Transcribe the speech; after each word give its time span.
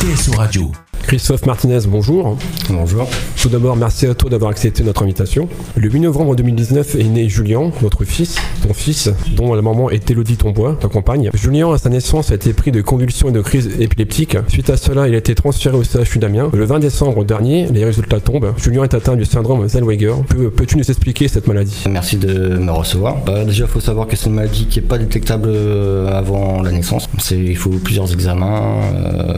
TSO 0.00 0.32
Radio. 0.36 0.91
Christophe 1.06 1.44
Martinez, 1.46 1.80
bonjour. 1.88 2.38
Bonjour. 2.70 3.06
Tout 3.40 3.48
d'abord, 3.50 3.76
merci 3.76 4.06
à 4.06 4.14
toi 4.14 4.30
d'avoir 4.30 4.50
accepté 4.50 4.82
notre 4.82 5.02
invitation. 5.02 5.46
Le 5.76 5.90
8 5.90 6.00
novembre 6.00 6.34
2019 6.36 6.94
est 6.94 7.04
né 7.04 7.28
Julien, 7.28 7.70
votre 7.82 8.04
fils, 8.04 8.36
ton 8.66 8.72
fils, 8.72 9.10
dont 9.36 9.52
la 9.52 9.60
maman 9.60 9.90
est 9.90 10.10
Élodie 10.10 10.36
Tombois, 10.36 10.76
ta 10.80 10.88
compagne. 10.88 11.28
Julien, 11.34 11.70
à 11.72 11.76
sa 11.76 11.90
naissance, 11.90 12.30
a 12.30 12.36
été 12.36 12.54
pris 12.54 12.70
de 12.72 12.80
convulsions 12.80 13.28
et 13.28 13.32
de 13.32 13.42
crises 13.42 13.68
épileptiques. 13.78 14.38
Suite 14.48 14.70
à 14.70 14.76
cela, 14.78 15.06
il 15.06 15.14
a 15.14 15.18
été 15.18 15.34
transféré 15.34 15.76
au 15.76 15.82
CHU 15.82 16.18
d'Amiens. 16.18 16.50
Le 16.54 16.64
20 16.64 16.78
décembre 16.78 17.24
dernier, 17.24 17.66
les 17.66 17.84
résultats 17.84 18.20
tombent. 18.20 18.54
Julien 18.56 18.84
est 18.84 18.94
atteint 18.94 19.16
du 19.16 19.24
syndrome 19.26 19.68
Zellweger. 19.68 20.14
Peux- 20.28 20.50
Peux-tu 20.50 20.78
nous 20.78 20.88
expliquer 20.90 21.28
cette 21.28 21.46
maladie? 21.46 21.84
Merci 21.90 22.16
de 22.16 22.56
me 22.56 22.70
recevoir. 22.70 23.16
Bah, 23.26 23.44
déjà, 23.44 23.64
il 23.64 23.70
faut 23.70 23.80
savoir 23.80 24.06
que 24.06 24.16
c'est 24.16 24.26
une 24.30 24.34
maladie 24.34 24.64
qui 24.66 24.80
n'est 24.80 24.86
pas 24.86 24.96
détectable 24.98 25.48
euh, 25.50 26.10
avant 26.16 26.62
la 26.62 26.70
naissance. 26.70 27.08
Il 27.32 27.56
faut 27.56 27.70
plusieurs 27.70 28.10
examens, 28.12 28.80
euh, 28.94 29.34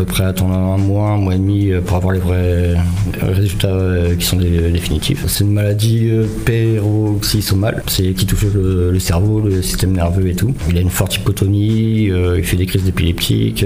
peu 0.00 0.06
près 0.06 0.24
attendre 0.24 0.54
un 0.54 0.78
mois, 0.78 1.10
un 1.10 1.18
mois 1.18 1.34
et 1.34 1.38
demi 1.38 1.70
euh, 1.70 1.82
pour 1.82 1.98
avoir 1.98 2.14
les 2.14 2.20
vrais 2.20 2.74
résultats 3.20 3.68
euh, 3.68 4.14
qui 4.16 4.24
sont 4.24 4.36
dé- 4.36 4.70
définitifs. 4.70 5.24
C'est 5.26 5.44
une 5.44 5.52
maladie 5.52 6.08
euh, 6.10 6.24
peroxysomale, 6.46 7.82
c'est 7.86 8.14
qui 8.14 8.24
touche 8.24 8.46
le, 8.54 8.98
cerveau, 8.98 9.40
le 9.40 9.60
système 9.60 9.92
nerveux 9.92 10.28
et 10.28 10.34
tout. 10.34 10.54
Il 10.70 10.78
a 10.78 10.80
une 10.80 10.88
forte 10.88 11.16
hypotonie, 11.16 12.04
il 12.06 12.44
fait 12.44 12.56
des 12.56 12.64
crises 12.66 12.84
d'épileptique. 12.84 13.64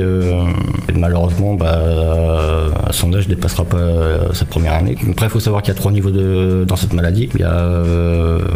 malheureusement, 0.94 1.54
bah, 1.54 1.80
son 2.90 3.14
âge, 3.14 3.28
ne 3.28 3.34
dépassera 3.34 3.64
pas 3.64 4.32
sa 4.32 4.44
première 4.44 4.74
année. 4.74 4.96
Après, 5.10 5.26
il 5.26 5.30
faut 5.30 5.40
savoir 5.40 5.62
qu'il 5.62 5.72
y 5.72 5.76
a 5.76 5.78
trois 5.78 5.92
niveaux 5.92 6.10
de, 6.10 6.64
dans 6.66 6.76
cette 6.76 6.92
maladie. 6.92 7.28
Il 7.34 7.40
y 7.40 7.44
a 7.44 7.68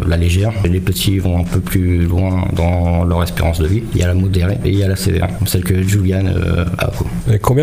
la 0.06 0.16
légère, 0.16 0.52
les 0.64 0.80
petits 0.80 1.18
vont 1.18 1.38
un 1.38 1.44
peu 1.44 1.60
plus 1.60 2.02
loin 2.06 2.44
dans 2.54 3.04
leur 3.04 3.22
espérance 3.22 3.60
de 3.60 3.66
vie. 3.66 3.82
Il 3.94 4.00
y 4.00 4.02
a 4.02 4.08
la 4.08 4.14
modérée 4.14 4.58
et 4.64 4.70
il 4.70 4.78
y 4.78 4.82
a 4.82 4.88
la 4.88 4.96
sévère, 4.96 5.28
celle 5.46 5.64
que 5.64 5.82
Julian 5.82 6.26
a. 6.78 6.90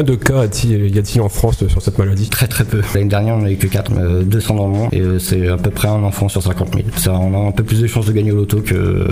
de 0.06 0.16
cas 0.16 0.46
y 0.64 1.00
a-t-il 1.00 1.22
en 1.22 1.30
France 1.30 1.68
sur 1.68 1.82
cette 1.82 1.98
maladie 1.98 2.30
Très 2.30 2.48
très 2.48 2.64
peu. 2.64 2.82
L'année 2.94 3.10
dernière, 3.10 3.36
on 3.36 3.40
n'avait 3.40 3.56
que 3.56 3.68
4, 3.68 4.24
200 4.24 4.56
dans 4.56 4.68
le 4.68 4.74
monde, 4.74 4.90
et 4.94 5.02
euh, 5.02 5.20
c'est 5.20 5.48
à 5.48 5.58
peu 5.58 5.72
près 5.72 5.88
un 5.88 6.04
enfant 6.04 6.30
sur 6.30 6.42
50 6.42 6.76
000. 6.76 6.88
Ça, 6.96 7.14
on 7.14 7.34
a 7.34 7.48
un 7.50 7.52
peu 7.52 7.64
plus 7.64 7.82
de 7.82 7.88
chances 7.88 8.06
de 8.06 8.14
gagner 8.14 8.32
au 8.32 8.38
loto 8.38 8.62
que 8.62 8.76
euh, 8.76 9.08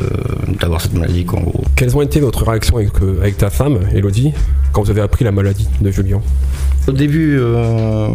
d'avoir 0.60 0.80
cette 0.80 0.94
maladie, 0.94 1.26
quoi, 1.26 1.40
en 1.40 1.44
gros. 1.44 1.64
Quelles 1.76 1.98
ont 1.98 2.02
été 2.02 2.20
votre 2.20 2.48
réaction 2.48 2.78
avec, 2.78 2.92
euh, 3.02 3.20
avec 3.20 3.38
ta 3.38 3.50
femme, 3.50 3.80
Elodie, 3.94 4.34
quand 4.74 4.82
vous 4.82 4.90
avez 4.90 5.02
appris 5.02 5.24
la 5.24 5.32
maladie 5.32 5.68
de 5.80 5.92
Julien 5.92 6.20
Au 6.88 6.92
début, 6.92 7.38
euh, 7.40 8.08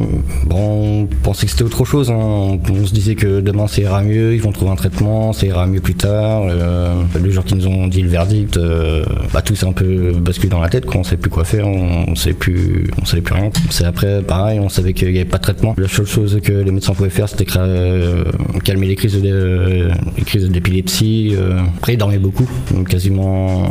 on 0.50 1.06
pensait 1.22 1.46
que 1.46 1.52
c'était 1.52 1.62
autre 1.62 1.84
chose. 1.84 2.10
hein. 2.10 2.58
On, 2.68 2.84
se 2.84 2.92
disait 2.92 3.14
que 3.14 3.40
demain 3.40 3.68
ça 3.68 3.80
ira 3.80 4.02
mieux, 4.02 4.34
ils 4.34 4.42
vont 4.42 4.50
trouver 4.50 4.72
un 4.72 4.76
traitement, 4.76 5.32
ça 5.32 5.46
ira 5.46 5.66
mieux 5.66 5.80
plus 5.80 5.94
tard. 5.94 6.42
Euh, 6.48 7.00
le 7.18 7.30
jour 7.30 7.44
qu'ils 7.44 7.58
nous 7.58 7.68
ont 7.68 7.86
dit 7.86 8.02
le 8.02 8.08
verdict, 8.08 8.56
euh, 8.56 9.04
bah, 9.32 9.40
tout 9.40 9.54
s'est 9.54 9.66
un 9.66 9.72
peu 9.72 10.12
basculé 10.12 10.48
dans 10.48 10.60
la 10.60 10.68
tête. 10.68 10.84
Quoi. 10.84 11.00
On 11.00 11.04
savait 11.04 11.16
plus 11.16 11.30
quoi 11.30 11.44
faire, 11.44 11.66
on, 11.66 12.06
on 12.08 12.14
savait 12.16 12.34
plus, 12.34 12.90
on 13.00 13.04
savait 13.04 13.22
plus 13.22 13.34
rien. 13.34 13.50
C'est 13.70 13.84
après, 13.84 14.20
pareil, 14.22 14.58
on 14.58 14.68
savait 14.68 14.92
qu'il 14.94 15.12
n'y 15.12 15.20
avait 15.20 15.28
pas 15.28 15.38
de 15.38 15.42
traitement. 15.42 15.74
La 15.78 15.88
seule 15.88 16.06
chose 16.06 16.40
que 16.42 16.52
les 16.52 16.72
médecins 16.72 16.92
pouvaient 16.92 17.08
faire, 17.08 17.28
c'était 17.28 17.44
calmer 17.44 18.86
les 18.88 18.96
crises 18.96 19.22
les 19.22 20.48
d'épilepsie. 20.48 21.36
Après, 21.76 21.94
il 21.94 21.98
dormait 21.98 22.18
beaucoup, 22.18 22.48
quasiment. 22.88 23.70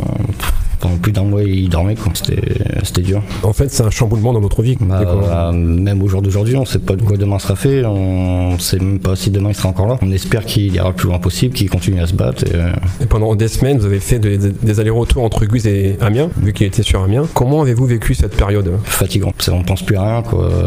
Pendant 0.80 0.96
plus 0.96 1.12
d'un 1.12 1.24
mois, 1.24 1.42
il 1.42 1.68
dormait, 1.68 1.94
quoi. 1.96 2.12
C'était, 2.14 2.40
c'était 2.84 3.02
dur. 3.02 3.22
En 3.42 3.52
fait, 3.52 3.70
c'est 3.70 3.82
un 3.82 3.90
chamboulement 3.90 4.32
dans 4.32 4.40
notre 4.40 4.62
vie. 4.62 4.76
Bah, 4.80 5.00
euh, 5.02 5.52
même 5.52 6.02
au 6.02 6.08
jour 6.08 6.22
d'aujourd'hui, 6.22 6.56
on 6.56 6.60
ne 6.60 6.66
sait 6.66 6.78
pas 6.78 6.94
de 6.96 7.02
quoi 7.02 7.16
demain 7.16 7.38
sera 7.38 7.56
fait. 7.56 7.84
On 7.84 8.52
ne 8.54 8.58
sait 8.58 8.78
même 8.78 8.98
pas 9.00 9.16
si 9.16 9.30
demain 9.30 9.50
il 9.50 9.54
sera 9.54 9.68
encore 9.68 9.86
là. 9.86 9.98
On 10.02 10.10
espère 10.12 10.44
qu'il 10.44 10.74
ira 10.74 10.88
le 10.88 10.94
plus 10.94 11.08
loin 11.08 11.18
possible, 11.18 11.54
qu'il 11.54 11.68
continue 11.70 12.00
à 12.00 12.06
se 12.06 12.14
battre. 12.14 12.44
et, 12.46 12.54
euh, 12.54 12.70
Et 13.02 13.06
pendant 13.06 13.34
des 13.34 13.48
semaines, 13.48 13.78
vous 13.78 13.86
avez 13.86 14.00
fait 14.00 14.18
des, 14.18 14.38
des- 14.38 14.80
allers-retours 14.80 15.24
entre 15.24 15.44
Guise 15.46 15.66
et 15.66 15.96
Amiens, 16.00 16.30
vu 16.40 16.52
qu'il 16.52 16.66
était 16.66 16.82
sur 16.82 17.02
Amiens. 17.02 17.24
Comment 17.34 17.62
avez-vous 17.62 17.86
vécu 17.86 18.14
cette 18.14 18.36
période? 18.36 18.70
Fatigant. 18.84 19.32
On 19.50 19.58
ne 19.58 19.64
pense 19.64 19.82
plus 19.82 19.96
à 19.96 20.02
rien. 20.02 20.22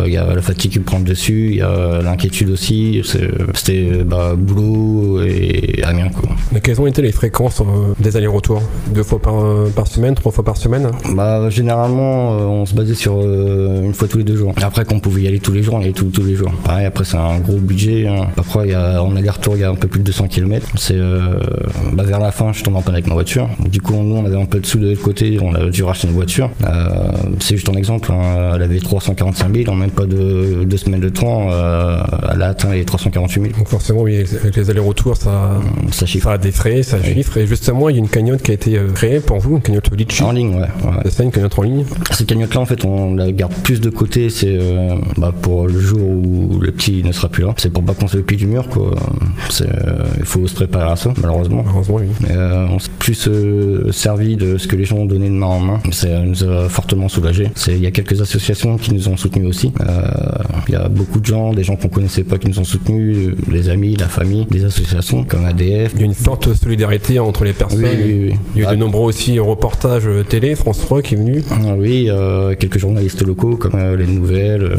Il 0.05 0.11
y 0.11 0.17
a 0.17 0.33
la 0.35 0.41
fatigue 0.41 0.71
qui 0.71 0.79
prend 0.79 0.97
le 0.97 1.03
dessus, 1.05 1.49
il 1.51 1.57
y 1.57 1.61
a 1.61 2.01
l'inquiétude 2.01 2.49
aussi. 2.49 3.01
C'était 3.53 4.03
bah, 4.05 4.33
boulot 4.37 5.21
et 5.23 5.81
Amiens. 5.83 6.09
Quoi. 6.09 6.29
Mais 6.51 6.59
Quelles 6.61 6.79
ont 6.81 6.87
été 6.87 7.01
les 7.01 7.11
fréquences 7.11 7.61
euh, 7.61 7.93
des 7.99 8.17
allers-retours 8.17 8.61
Deux 8.93 9.03
fois 9.03 9.19
par, 9.19 9.43
euh, 9.43 9.69
par 9.75 9.87
semaine, 9.87 10.00
trois 10.15 10.31
fois 10.31 10.43
par 10.43 10.57
semaine 10.57 10.89
Bah, 11.15 11.49
généralement, 11.49 12.33
euh, 12.33 12.43
on 12.45 12.65
se 12.65 12.73
basait 12.73 12.95
sur 12.95 13.19
euh, 13.21 13.83
une 13.83 13.93
fois 13.93 14.07
tous 14.07 14.17
les 14.17 14.23
deux 14.23 14.35
jours. 14.35 14.53
Après, 14.61 14.83
qu'on 14.85 14.99
pouvait 14.99 15.21
y 15.21 15.27
aller 15.27 15.39
tous 15.39 15.51
les 15.53 15.61
jours, 15.63 15.75
on 15.75 15.79
y 15.81 15.83
allait 15.83 15.93
tous, 15.93 16.05
tous 16.05 16.23
les 16.23 16.35
jours. 16.35 16.51
Pareil, 16.63 16.85
après, 16.85 17.03
c'est 17.05 17.17
un 17.17 17.39
gros 17.39 17.57
budget. 17.57 18.07
hein. 18.07 18.27
Après, 18.37 18.67
il 18.67 18.71
y 18.71 18.73
a, 18.73 19.01
en 19.03 19.15
aller-retour, 19.15 19.55
il 19.55 19.61
y 19.61 19.63
a 19.63 19.69
un 19.69 19.75
peu 19.75 19.87
plus 19.87 19.99
de 19.99 20.05
200 20.05 20.27
km. 20.27 20.67
C'est 20.75 20.95
euh, 20.95 21.39
bah, 21.93 22.03
vers 22.03 22.19
la 22.19 22.31
fin, 22.31 22.51
je 22.53 22.63
tombe 22.63 22.75
en 22.75 22.81
panne 22.81 22.95
avec 22.95 23.07
ma 23.07 23.13
voiture. 23.13 23.47
Du 23.69 23.79
coup, 23.81 23.93
nous, 23.93 24.15
on 24.15 24.25
avait 24.25 24.39
un 24.41 24.45
peu 24.45 24.59
de 24.59 24.65
sous 24.65 24.79
de 24.79 24.89
l'autre 24.89 25.01
côté, 25.03 25.37
on 25.41 25.53
a 25.53 25.65
dû 25.69 25.83
racheter 25.83 26.07
une 26.07 26.13
voiture. 26.13 26.49
C'est 27.39 27.55
juste 27.55 27.69
un 27.69 27.73
exemple. 27.73 28.11
hein. 28.11 28.53
Elle 28.55 28.63
avait 28.63 28.79
345 28.79 29.55
000, 29.55 29.69
en 29.69 29.75
même 29.75 29.91
pas 29.91 30.05
de 30.05 30.63
deux 30.65 30.77
semaines 30.77 30.99
de 31.01 31.09
temps, 31.09 31.49
elle 32.31 32.41
a 32.41 32.47
atteint 32.47 32.71
les 32.73 32.85
348 32.85 33.41
000. 33.41 33.53
Donc 33.57 33.67
forcément, 33.67 34.01
oui, 34.01 34.17
avec 34.17 34.55
les 34.55 34.69
allers-retours, 34.69 35.17
ça, 35.17 35.51
Ça 35.91 36.05
chiffre. 36.05 36.25
ça 36.29 36.33
a 36.33 36.37
des 36.37 36.51
frais, 36.51 36.83
ça 36.83 36.97
Oui. 37.03 37.13
chiffre. 37.13 37.37
Et 37.37 37.47
justement, 37.47 37.89
il 37.89 37.95
y 37.95 37.99
a 37.99 38.01
une 38.01 38.09
cagnotte 38.09 38.41
qui 38.41 38.51
a 38.51 38.53
été 38.53 38.79
créée 38.95 39.19
pour 39.19 39.39
vous, 39.39 39.55
une 39.57 39.61
cagnotte 39.61 39.90
Litchi. 39.95 40.23
En 40.23 40.31
ligne, 40.31 40.55
ouais. 40.55 40.61
ouais. 40.61 40.91
C'est 41.03 41.11
ça, 41.11 41.23
une 41.23 41.31
cagnotte 41.31 41.57
en 41.59 41.63
ligne 41.63 41.83
Cette 42.11 42.27
cagnotte-là, 42.27 42.61
en 42.61 42.65
fait, 42.65 42.85
on 42.85 43.15
la 43.15 43.31
garde 43.31 43.53
plus 43.63 43.81
de 43.81 43.89
côté. 43.89 44.29
C'est 44.29 44.47
euh, 44.59 44.95
bah, 45.17 45.33
pour 45.41 45.67
le 45.67 45.79
jour 45.79 46.01
où 46.01 46.59
le 46.61 46.71
petit 46.71 47.03
ne 47.03 47.11
sera 47.11 47.27
plus 47.29 47.43
là. 47.43 47.53
C'est 47.57 47.71
pour 47.71 47.83
pas 47.83 47.93
qu'on 47.93 48.07
se 48.07 48.17
le 48.17 48.23
pied 48.23 48.37
du 48.37 48.47
mur, 48.47 48.67
quoi. 48.69 48.91
Euh, 49.61 49.65
Il 50.19 50.25
faut 50.25 50.47
se 50.47 50.53
préparer 50.55 50.91
à 50.91 50.95
ça, 50.95 51.13
malheureusement. 51.21 51.63
Malheureusement, 51.65 51.95
oui. 51.95 52.05
Mais 52.21 52.29
euh, 52.31 52.67
on 52.69 52.79
s'est 52.79 52.89
plus 52.99 53.27
euh, 53.27 53.91
servi 53.91 54.35
de 54.37 54.57
ce 54.57 54.67
que 54.67 54.75
les 54.75 54.85
gens 54.85 54.97
ont 54.97 55.05
donné 55.05 55.27
de 55.27 55.33
main 55.33 55.47
en 55.47 55.59
main. 55.59 55.79
Ça 55.91 56.07
nous 56.21 56.43
a 56.43 56.69
fortement 56.69 57.09
soulagé. 57.09 57.49
Il 57.67 57.77
y 57.81 57.87
a 57.87 57.91
quelques 57.91 58.21
associations 58.21 58.77
qui 58.77 58.93
nous 58.93 59.09
ont 59.09 59.17
soutenus 59.17 59.47
aussi. 59.47 59.73
Euh, 59.81 60.01
Il 60.67 60.73
y 60.73 60.77
a 60.77 60.87
beaucoup 60.87 61.19
de 61.19 61.25
gens, 61.25 61.53
des 61.53 61.63
gens 61.63 61.75
qu'on 61.75 61.89
connaissait 61.89 62.23
pas 62.23 62.37
qui 62.37 62.47
nous 62.47 62.59
ont 62.59 62.63
soutenus, 62.63 63.31
les 63.51 63.69
amis, 63.69 63.95
la 63.97 64.07
famille, 64.07 64.45
des 64.49 64.63
associations 64.63 65.23
comme 65.25 65.43
ADF. 65.45 65.91
Il 65.95 65.99
y 65.99 66.03
a 66.03 66.05
une 66.05 66.13
forte 66.13 66.53
solidarité 66.53 67.19
entre 67.19 67.43
les 67.43 67.53
personnes. 67.53 67.81
Oui, 67.83 67.89
oui, 68.05 68.19
oui. 68.29 68.35
Il 68.55 68.61
y 68.61 68.65
a 68.65 68.67
eu 68.67 68.67
Ah. 68.69 68.75
de 68.75 68.79
nombreux 68.79 69.01
aussi 69.09 69.37
reportages 69.39 69.80
euh, 69.85 70.23
télé, 70.23 70.55
France 70.55 70.79
3 70.79 71.01
qui 71.01 71.15
est 71.15 71.17
venu. 71.17 71.43
Ah 71.51 71.73
Oui, 71.77 72.07
euh, 72.09 72.55
quelques 72.55 72.77
journalistes 72.77 73.25
locaux 73.25 73.55
comme 73.55 73.75
euh, 73.75 73.95
les 73.95 74.07
nouvelles, 74.07 74.63
euh, 74.63 74.77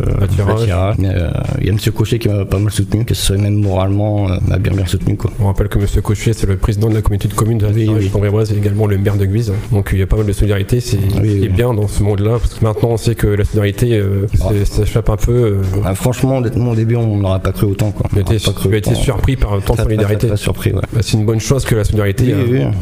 Il 1.60 1.66
y 1.66 1.70
a 1.70 1.72
Monsieur 1.72 1.92
Cochet 1.92 2.18
qui 2.18 2.28
m'a 2.28 2.44
pas 2.44 2.58
mal 2.58 2.72
soutenu, 2.72 3.04
que 3.04 3.14
ce 3.14 3.26
soit 3.26 3.36
même 3.36 3.54
moralement, 3.60 4.28
m'a 4.46 4.58
bien 4.58 4.72
bien 4.72 4.86
soutenu 4.86 5.16
quoi. 5.16 5.30
On 5.40 5.46
rappelle 5.46 5.68
que 5.68 5.78
M. 5.78 5.86
Cochet, 6.02 6.32
c'est 6.32 6.46
le 6.46 6.56
président 6.56 6.88
de 6.88 6.94
la 6.94 7.02
communauté 7.02 7.28
de 7.28 7.34
communes 7.34 7.58
de 7.58 7.66
la 7.66 7.72
Oui, 7.72 7.88
oui. 7.88 8.10
et 8.50 8.56
également 8.58 8.86
le 8.86 8.98
maire 8.98 9.16
de 9.16 9.24
Guise. 9.26 9.52
Donc 9.72 9.90
il 9.92 9.98
y 9.98 10.02
a 10.02 10.06
pas 10.06 10.16
mal 10.16 10.26
de 10.26 10.32
solidarité, 10.32 10.80
c'est 10.80 10.98
Oui, 11.20 11.48
bien 11.48 11.74
dans 11.74 11.88
ce 11.88 12.02
monde-là. 12.02 12.38
Parce 12.38 12.54
que 12.54 12.64
maintenant, 12.64 12.90
on 12.90 12.96
sait 12.96 13.14
que 13.14 13.26
la 13.26 13.44
solidarité 13.44 14.00
Ah. 14.40 14.48
s'échappe 14.64 15.10
un 15.10 15.16
peu. 15.16 15.58
Ah, 15.84 15.94
franchement, 15.94 16.38
honnêtement, 16.38 16.70
au 16.70 16.74
début, 16.76 16.96
on 16.96 17.16
n'aurait 17.16 17.40
pas 17.40 17.52
cru 17.52 17.66
autant 17.66 17.90
quoi. 17.90 18.06
On 18.14 18.20
été, 18.20 18.34
n'aurait 18.34 18.38
pas 18.44 18.52
cru 18.52 18.76
été 18.76 18.94
surpris 18.94 19.36
par 19.36 19.60
tant 19.62 19.74
de 19.74 19.80
solidarité. 19.82 20.28
ouais. 20.28 20.72
Bah, 20.72 21.00
c'est 21.00 21.16
une 21.16 21.24
bonne 21.24 21.40
chose 21.40 21.64
que 21.64 21.74
la 21.74 21.84
solidarité. 21.84 22.34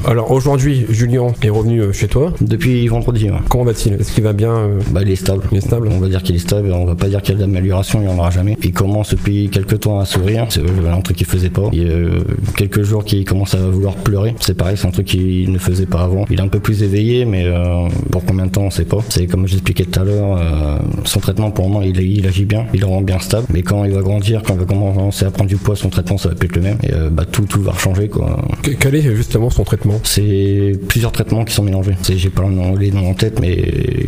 Alors 0.06 0.30
aujourd'hui, 0.30 0.86
Julien 0.90 1.28
est 1.42 1.48
revenu 1.50 1.92
chez 1.92 2.08
toi. 2.10 2.32
Depuis 2.40 2.86
vendredi, 2.88 3.30
ouais. 3.30 3.36
Comment 3.48 3.64
va-t-il 3.64 3.94
Est-ce 3.94 4.12
qu'il 4.12 4.24
va 4.24 4.32
bien 4.32 4.52
euh, 4.52 4.78
Bah, 4.90 5.00
il 5.02 5.10
est 5.10 5.16
stable. 5.16 5.42
Il 5.52 5.58
est 5.58 5.62
stable 5.62 5.88
On 5.90 5.98
va 5.98 6.08
dire 6.08 6.22
qu'il 6.22 6.36
est 6.36 6.40
stable, 6.40 6.72
on 6.72 6.84
va 6.84 6.94
pas 6.94 7.08
dire 7.08 7.22
qu'il 7.22 7.32
y 7.32 7.36
a 7.36 7.40
de 7.40 7.40
l'amélioration, 7.46 8.00
il 8.00 8.06
n'y 8.06 8.12
en 8.12 8.18
aura 8.18 8.30
jamais. 8.30 8.56
Il 8.62 8.72
commence 8.72 9.10
depuis 9.10 9.48
quelques 9.48 9.80
temps 9.80 9.98
à 10.00 10.04
sourire, 10.04 10.46
c'est 10.50 10.60
euh, 10.60 10.92
un 10.92 11.00
truc 11.00 11.16
qu'il 11.16 11.26
faisait 11.26 11.50
pas. 11.50 11.68
Il 11.72 11.82
y 11.82 11.86
a 11.86 11.92
euh, 11.92 12.20
quelques 12.56 12.82
jours 12.82 13.04
qu'il 13.04 13.24
commence 13.24 13.54
à 13.54 13.58
vouloir 13.58 13.94
pleurer, 13.94 14.34
c'est 14.40 14.54
pareil, 14.56 14.76
c'est 14.76 14.86
un 14.86 14.90
truc 14.90 15.06
qu'il 15.06 15.50
ne 15.50 15.58
faisait 15.58 15.86
pas 15.86 16.00
avant. 16.02 16.24
Il 16.30 16.38
est 16.38 16.42
un 16.42 16.48
peu 16.48 16.60
plus 16.60 16.82
éveillé, 16.82 17.24
mais 17.24 17.44
euh, 17.46 17.88
pour 18.10 18.24
combien 18.24 18.46
de 18.46 18.50
temps, 18.50 18.62
on 18.64 18.70
sait 18.70 18.84
pas. 18.84 18.98
C'est 19.08 19.26
comme 19.26 19.46
j'expliquais 19.46 19.84
tout 19.84 20.00
à 20.00 20.04
l'heure, 20.04 20.36
euh, 20.38 20.78
son 21.04 21.20
traitement 21.20 21.50
pour 21.50 21.64
le 21.66 21.70
moment, 21.72 21.82
il, 21.84 21.98
il 22.00 22.26
agit 22.26 22.44
bien, 22.44 22.66
il 22.74 22.80
le 22.80 22.86
rend 22.86 23.00
bien 23.02 23.18
stable. 23.20 23.46
Mais 23.52 23.62
quand 23.62 23.84
il 23.84 23.92
va 23.92 24.00
grandir, 24.02 24.42
quand 24.44 24.54
il 24.54 24.60
va 24.60 24.66
commencer 24.66 25.24
à 25.24 25.30
prendre 25.30 25.48
du 25.48 25.56
poids, 25.56 25.76
son 25.76 25.88
traitement, 25.88 26.18
ça 26.18 26.28
va 26.30 26.34
plus 26.34 26.46
être 26.48 26.56
le 26.56 26.62
même. 26.62 26.78
Et 26.82 26.90
bah, 27.10 27.24
tout, 27.30 27.44
tout 27.44 27.62
va 27.62 27.72
changer, 27.74 28.08
quoi. 28.08 28.36
que- 28.62 28.72
Quel 28.72 28.94
est 28.96 29.14
justement 29.14 29.48
son 29.50 29.64
traitement? 29.64 30.00
C'est 30.02 30.72
plusieurs 30.88 31.12
traitements 31.12 31.44
qui 31.44 31.54
sont 31.54 31.62
mélangés. 31.62 31.94
J'ai 32.08 32.30
pas 32.30 32.42
les 32.78 32.90
noms 32.90 33.10
en 33.10 33.14
tête, 33.14 33.38
mais 33.40 33.52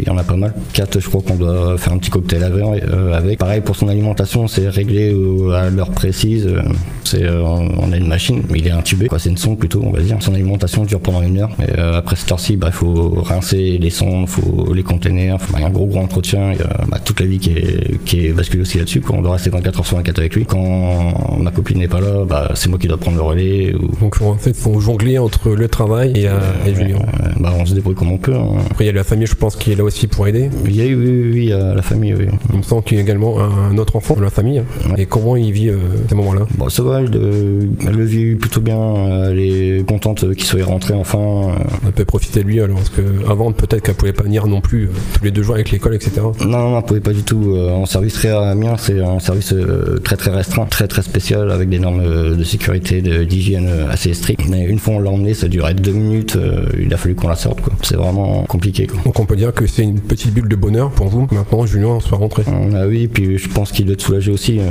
il 0.00 0.06
y 0.06 0.10
en 0.10 0.18
a 0.18 0.24
pas 0.24 0.36
mal. 0.36 0.54
Quatre, 0.72 0.98
je 1.00 1.08
crois 1.08 1.20
qu'on 1.22 1.36
doit 1.36 1.76
faire 1.78 1.92
un 1.92 1.98
petit 1.98 2.10
cocktail 2.10 2.42
avec. 2.44 2.62
euh, 2.62 3.12
avec. 3.14 3.38
Pareil 3.38 3.60
pour 3.60 3.76
son 3.76 3.88
alimentation, 3.88 4.48
c'est 4.48 4.68
réglé 4.68 5.12
au- 5.14 5.50
à 5.50 5.70
l'heure 5.70 5.90
précise. 5.90 6.46
euh, 6.46 6.62
C'est, 7.04 7.24
euh, 7.24 7.42
on 7.42 7.92
a 7.92 7.96
une 7.96 8.06
machine, 8.06 8.42
mais 8.48 8.60
il 8.60 8.66
est 8.68 8.70
intubé. 8.70 9.06
Quoi, 9.08 9.18
c'est 9.18 9.28
une 9.28 9.36
sonde 9.36 9.58
plutôt, 9.58 9.82
on 9.84 9.90
va 9.90 10.00
dire. 10.00 10.16
Son 10.20 10.32
alimentation 10.34 10.84
dure 10.84 11.00
pendant 11.00 11.20
une 11.22 11.38
heure. 11.38 11.50
Et, 11.60 11.78
euh, 11.78 11.98
après 11.98 12.16
cette 12.16 12.30
heure-ci, 12.32 12.56
bah, 12.56 12.68
il 12.68 12.72
faut 12.72 13.10
rincer 13.22 13.76
les 13.78 13.90
sondes, 13.90 14.28
faut 14.28 14.72
les 14.72 14.82
contenir. 14.84 15.38
Faut, 15.40 15.52
bah, 15.52 15.58
il 15.58 15.62
y 15.62 15.64
a 15.64 15.68
un 15.68 15.72
gros 15.72 15.86
gros 15.86 15.98
entretien. 16.00 16.52
Il 16.52 16.58
y 16.58 16.62
a 16.62 16.84
bah, 16.88 16.98
toute 17.04 17.20
la 17.20 17.26
vie 17.26 17.38
qui 17.38 17.50
est, 17.50 18.02
qui 18.04 18.26
est 18.26 18.32
basculée 18.32 18.62
aussi 18.62 18.78
là-dessus. 18.78 19.00
quoi. 19.00 19.16
On 19.18 19.22
doit 19.22 19.32
rester 19.32 19.50
24 19.50 19.80
heures 19.80 19.86
sur 19.86 19.96
24 19.98 20.18
avec 20.20 20.34
lui. 20.36 20.46
Quand 20.46 21.38
ma 21.38 21.50
copine 21.50 21.78
n'est 21.78 21.88
pas 21.88 22.00
là, 22.00 22.24
bah, 22.26 22.50
c'est 22.54 22.68
moi 22.70 22.78
qui 22.78 22.86
dois 22.88 22.96
prendre 22.98 23.16
le 23.18 23.22
relais. 23.22 23.74
Ou, 23.74 23.90
Donc 24.00 24.22
en 24.22 24.36
fait, 24.36 24.50
il 24.50 24.56
faut 24.56 24.80
jongler 24.80 25.18
entre 25.18 25.50
le 25.50 25.68
travail 25.68 26.12
et, 26.16 26.28
euh, 26.28 26.38
et 26.66 26.74
Julien. 26.74 26.96
euh, 26.96 27.28
bah, 27.40 27.52
on 27.58 27.66
se 27.66 27.74
débrouille 27.82 27.94
comme 27.94 28.12
on 28.12 28.18
peut. 28.18 28.34
hein. 28.34 28.48
Après, 28.70 28.84
il 28.84 28.86
y 28.86 28.90
a 28.90 28.92
la 28.92 29.04
famille, 29.04 29.26
je 29.26 29.34
pense, 29.34 29.56
qui 29.56 29.72
est 29.72 29.74
là 29.74 29.84
aussi 29.84 30.06
pour 30.06 30.26
aider. 30.26 30.50
Il 30.64 30.76
y 30.76 30.80
a 30.80 30.86
eu, 30.86 30.94
oui, 30.94 31.04
oui, 31.06 31.30
oui, 31.32 31.52
euh, 31.52 31.74
la 31.74 31.82
famille, 31.82 32.14
oui. 32.14 32.26
Il 32.52 32.58
me 32.58 32.62
semble 32.62 32.82
qu'il 32.84 32.96
y 32.96 33.00
a 33.00 33.02
également 33.02 33.38
un 33.40 33.76
autre 33.78 33.96
enfant 33.96 34.14
de 34.14 34.22
la 34.22 34.30
famille. 34.30 34.60
Ouais. 34.88 35.02
Et 35.02 35.06
comment 35.06 35.36
il 35.36 35.52
vit 35.52 35.68
euh, 35.68 35.76
ces 36.08 36.14
moments-là? 36.14 36.46
Bon, 36.56 36.68
ça 36.68 36.82
va, 36.82 37.00
elle, 37.00 37.10
euh, 37.14 37.60
elle 37.86 37.94
le 37.96 38.04
vit 38.04 38.34
plutôt 38.36 38.60
bien. 38.60 38.78
euh, 38.78 39.30
Elle 39.32 39.40
est 39.40 39.86
contente 39.88 40.32
qu'il 40.34 40.44
soit 40.44 40.64
rentré 40.64 40.94
enfin. 40.94 41.18
euh. 41.18 41.52
On 41.86 41.90
peut 41.90 42.04
profiter 42.04 42.40
de 42.42 42.46
lui 42.46 42.60
alors 42.60 42.76
parce 42.76 42.90
que 42.90 43.02
avant 43.28 43.50
peut-être 43.52 43.82
qu'elle 43.82 43.94
pouvait 43.94 44.12
pas 44.12 44.22
venir 44.24 44.46
non 44.46 44.60
plus 44.60 44.84
euh, 44.84 44.88
tous 45.14 45.24
les 45.24 45.30
deux 45.30 45.42
jours 45.42 45.54
avec 45.56 45.70
l'école, 45.70 45.94
etc. 45.94 46.12
Non, 46.40 46.46
non, 46.58 46.70
non, 46.70 46.82
pouvait 46.82 47.00
pas 47.00 47.12
du 47.12 47.22
tout. 47.22 47.54
Euh, 47.56 47.70
En 47.72 47.86
service 47.86 48.14
très 48.14 48.28
Amiens, 48.30 48.76
c'est 48.78 49.00
un 49.00 49.18
service 49.18 49.52
euh, 49.52 49.98
très 50.04 50.16
très 50.16 50.30
restreint, 50.30 50.66
très 50.66 50.86
très 50.88 51.02
spécial, 51.02 51.50
avec 51.50 51.68
des 51.68 51.78
normes 51.78 52.00
euh, 52.04 52.36
de 52.36 52.44
sécurité, 52.44 53.00
d'hygiène 53.02 53.66
euh, 53.68 53.90
assez 53.90 54.14
strictes. 54.14 54.48
Mais 54.48 54.62
une 54.64 54.78
fois 54.78 54.94
on 54.94 54.98
l'a 55.00 55.10
emmené, 55.10 55.34
ça 55.34 55.48
durait 55.48 55.74
deux 55.74 55.92
minutes. 55.92 56.36
euh, 56.36 56.66
Il 56.78 56.92
a 56.92 56.96
fallu 56.96 57.14
qu'on 57.14 57.28
la 57.28 57.36
sorte. 57.36 57.60
quoi. 57.60 57.71
C'est 57.82 57.96
vraiment 57.96 58.44
compliqué. 58.44 58.86
Quoi. 58.86 59.00
Donc 59.04 59.18
on 59.18 59.24
peut 59.24 59.36
dire 59.36 59.52
que 59.52 59.66
c'est 59.66 59.82
une 59.82 60.00
petite 60.00 60.32
bulle 60.32 60.48
de 60.48 60.56
bonheur 60.56 60.90
pour 60.90 61.08
vous. 61.08 61.26
Maintenant, 61.32 61.66
Julien 61.66 62.00
soit 62.00 62.18
rentré. 62.18 62.44
Ah 62.46 62.86
oui, 62.86 63.08
puis 63.08 63.38
je 63.38 63.48
pense 63.48 63.72
qu'il 63.72 63.86
doit 63.86 63.94
être 63.94 64.00
soulagé 64.00 64.30
aussi 64.30 64.58
euh, 64.58 64.70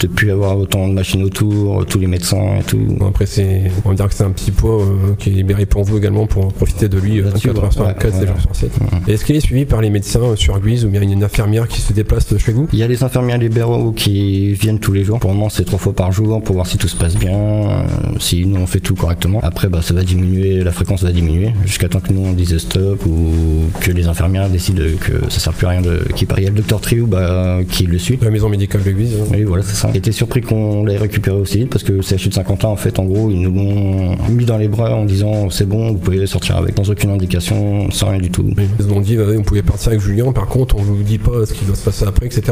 de 0.00 0.06
plus 0.06 0.30
avoir 0.30 0.58
autant 0.58 0.88
de 0.88 0.92
machines 0.92 1.22
autour, 1.22 1.84
tous 1.86 1.98
les 1.98 2.06
médecins 2.06 2.58
et 2.60 2.62
tout. 2.62 2.78
Après, 3.06 3.26
c'est, 3.26 3.70
on 3.84 3.90
va 3.90 3.94
dire 3.94 4.08
que 4.08 4.14
c'est 4.14 4.24
un 4.24 4.30
petit 4.30 4.50
poids 4.50 4.82
euh, 4.82 5.14
qui 5.18 5.30
est 5.30 5.32
libéré 5.32 5.66
pour 5.66 5.84
vous 5.84 5.98
également 5.98 6.26
pour 6.26 6.52
profiter 6.52 6.88
de 6.88 6.98
lui 6.98 7.20
euh, 7.20 7.24
Là-dessus, 7.24 7.48
24 7.48 7.64
heures 7.64 7.72
sur 7.72 7.82
ouais, 7.82 7.88
24, 7.88 8.12
7 8.12 8.20
ouais. 8.20 8.26
jours 8.26 8.40
sur 8.40 8.56
7. 8.56 8.70
Et 9.08 9.12
Est-ce 9.12 9.24
qu'il 9.24 9.36
est 9.36 9.40
suivi 9.40 9.64
par 9.64 9.80
les 9.80 9.90
médecins 9.90 10.22
euh, 10.22 10.36
sur 10.36 10.60
Guise 10.60 10.84
ou 10.84 10.88
bien 10.88 11.02
il 11.02 11.08
y 11.08 11.12
a 11.12 11.14
une 11.14 11.24
infirmière 11.24 11.68
qui 11.68 11.80
se 11.80 11.92
déplace 11.92 12.36
chez 12.38 12.52
vous? 12.52 12.68
Il 12.72 12.78
y 12.78 12.82
a 12.82 12.88
les 12.88 13.02
infirmières 13.02 13.38
libéraux 13.38 13.92
qui 13.92 14.52
viennent 14.52 14.78
tous 14.78 14.92
les 14.92 15.04
jours. 15.04 15.18
Pour 15.18 15.30
le 15.30 15.36
moment, 15.36 15.48
c'est 15.48 15.64
trois 15.64 15.78
fois 15.78 15.92
par 15.92 16.12
jour 16.12 16.42
pour 16.42 16.54
voir 16.54 16.66
si 16.66 16.78
tout 16.78 16.88
se 16.88 16.96
passe 16.96 17.16
bien, 17.16 17.36
euh, 17.36 17.82
si 18.18 18.46
nous 18.46 18.60
on 18.60 18.66
fait 18.66 18.80
tout 18.80 18.94
correctement. 18.94 19.40
Après, 19.42 19.68
bah, 19.68 19.82
ça 19.82 19.94
va 19.94 20.02
diminuer, 20.02 20.62
la 20.62 20.72
fréquence 20.72 21.02
va 21.02 21.12
diminuer 21.12 21.52
jusqu'à 21.64 21.88
temps 21.88 22.00
que 22.00 22.12
nous 22.12 22.25
on 22.26 22.32
dise 22.32 22.56
stop 22.58 23.04
ou 23.06 23.70
que 23.80 23.90
les 23.90 24.06
infirmières 24.06 24.48
décident 24.48 24.82
que 25.00 25.30
ça 25.30 25.40
sert 25.40 25.52
plus 25.52 25.66
à 25.66 25.70
rien 25.70 25.80
de 25.82 26.00
qui 26.14 26.26
part. 26.26 26.38
Il 26.38 26.44
y 26.44 26.46
a 26.46 26.50
le 26.50 26.56
docteur 26.56 26.80
Triou 26.80 27.06
bah, 27.06 27.58
qui 27.70 27.84
le 27.86 27.98
suit. 27.98 28.18
La 28.22 28.30
maison 28.30 28.48
médicale 28.48 28.82
de 28.82 28.90
Guise. 28.90 29.14
hein. 29.20 29.26
Oui, 29.32 29.42
voilà, 29.44 29.62
c'est 29.62 29.74
ça. 29.76 29.90
J'étais 29.92 30.12
surpris 30.12 30.40
qu'on 30.40 30.84
l'ait 30.84 30.96
récupéré 30.96 31.36
aussi 31.36 31.58
vite 31.58 31.70
parce 31.70 31.84
que 31.84 31.92
le 31.92 32.02
CHU 32.02 32.28
de 32.28 32.34
Saint-Quentin, 32.34 32.68
en 32.68 32.76
fait, 32.76 32.98
en 32.98 33.04
gros, 33.04 33.30
ils 33.30 33.40
nous 33.40 33.52
l'ont 33.52 34.16
mis 34.30 34.44
dans 34.44 34.58
les 34.58 34.68
bras 34.68 34.94
en 34.94 35.04
disant 35.04 35.50
c'est 35.50 35.68
bon, 35.68 35.92
vous 35.92 35.98
pouvez 35.98 36.26
sortir 36.26 36.56
avec, 36.56 36.74
sans 36.76 36.90
aucune 36.90 37.10
indication, 37.10 37.90
sans 37.90 38.10
rien 38.10 38.18
du 38.18 38.30
tout. 38.30 38.44
Oui. 38.56 38.64
Ils 38.80 38.86
nous 38.86 38.92
ont 38.94 39.00
dit, 39.00 39.16
bah, 39.16 39.24
vous 39.34 39.42
pouvez 39.42 39.62
partir 39.62 39.88
avec 39.88 40.00
Julien, 40.00 40.32
par 40.32 40.46
contre, 40.46 40.76
on 40.76 40.82
vous 40.82 41.02
dit 41.02 41.18
pas 41.18 41.46
ce 41.46 41.52
qui 41.52 41.64
doit 41.64 41.76
se 41.76 41.84
passer 41.84 42.04
après, 42.06 42.26
etc. 42.26 42.42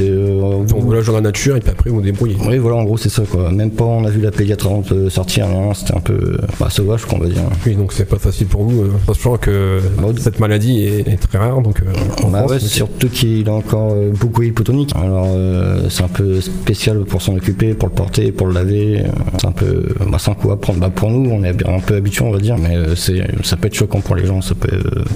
Euh, 0.00 0.40
On 0.74 0.80
vous 0.80 0.92
lâche 0.92 1.06
dans 1.06 1.12
la 1.14 1.20
nature 1.20 1.56
et 1.56 1.60
puis 1.60 1.70
après, 1.70 1.90
vous 1.90 2.00
débrouillez. 2.00 2.36
Oui, 2.46 2.58
voilà, 2.58 2.76
en 2.78 2.84
gros, 2.84 2.96
c'est 2.96 3.08
ça, 3.08 3.22
quoi. 3.30 3.50
Même 3.50 3.70
pas, 3.70 3.84
on 3.84 4.04
a 4.04 4.10
vu 4.10 4.20
la 4.20 4.30
pédiatre 4.30 4.66
avant 4.66 4.82
de 4.82 5.08
sortir, 5.08 5.46
c'était 5.74 5.94
un 5.96 6.00
peu 6.00 6.36
bah, 6.60 6.68
sauvage, 6.70 7.04
qu'on 7.04 7.18
va 7.18 7.26
dire. 7.26 7.42
Oui, 7.66 7.74
donc 7.74 7.92
c'est 7.92 8.04
pas 8.08 8.18
facile 8.18 8.46
pour 8.46 8.62
vous, 8.64 8.82
euh, 8.82 8.90
sachant 9.16 9.36
que 9.36 9.80
cette 10.18 10.38
maladie 10.40 10.82
est, 10.84 11.08
est 11.08 11.16
très 11.16 11.38
rare, 11.38 11.60
donc 11.62 11.80
euh, 11.80 12.24
en 12.24 12.28
Bah 12.30 12.38
France, 12.40 12.50
ouais, 12.52 12.60
c'est- 12.60 12.66
surtout 12.68 13.08
qu'il 13.08 13.48
a 13.48 13.52
encore 13.52 13.92
euh, 13.92 14.10
beaucoup 14.12 14.42
hypotonique. 14.42 14.92
Alors, 14.96 15.26
euh, 15.28 15.88
c'est 15.88 16.02
un 16.02 16.08
peu 16.08 16.40
spécial 16.40 16.98
pour 17.04 17.22
s'en 17.22 17.34
occuper, 17.36 17.74
pour 17.74 17.88
le 17.88 17.94
porter, 17.94 18.32
pour 18.32 18.46
le 18.46 18.54
laver. 18.54 19.02
C'est 19.38 19.46
un 19.46 19.52
peu, 19.52 19.84
bah, 20.10 20.18
c'est 20.20 20.30
un 20.30 20.34
coup 20.34 20.50
à 20.50 20.60
prendre. 20.60 20.78
Bah, 20.80 20.90
pour 20.94 21.10
nous, 21.10 21.30
on 21.30 21.42
est 21.44 21.50
un 21.68 21.80
peu 21.80 21.94
habitués, 21.96 22.24
on 22.24 22.30
va 22.32 22.38
dire, 22.38 22.56
mais 22.58 22.76
c'est, 22.96 23.22
ça 23.42 23.56
peut 23.56 23.66
être 23.68 23.74
choquant 23.74 24.00
pour 24.00 24.14
les 24.16 24.26
gens. 24.26 24.40
Ça 24.40 24.54
peut, 24.54 24.68